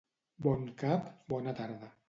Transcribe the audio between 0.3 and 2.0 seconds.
Bon cap, bona tanda.